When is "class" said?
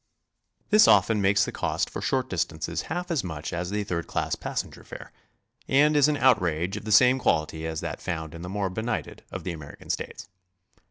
4.07-4.33